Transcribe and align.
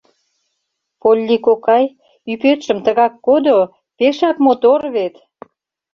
—Полли 1.01 1.37
кокай, 1.45 1.85
ӱпетшым 2.31 2.77
тыгак 2.85 3.13
кодо, 3.25 3.57
пешак 3.97 4.37
мотор 4.45 4.81
вет! 4.95 5.15